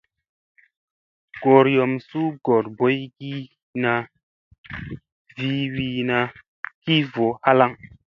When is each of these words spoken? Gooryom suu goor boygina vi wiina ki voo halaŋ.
Gooryom 1.41 1.91
suu 2.07 2.29
goor 2.47 2.65
boygina 2.77 3.93
vi 5.37 5.51
wiina 5.75 6.17
ki 6.83 6.95
voo 7.13 7.31
halaŋ. 7.45 7.71